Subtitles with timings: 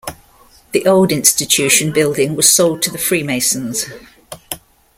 [0.71, 3.85] The old Institution building was sold to the Freemasons.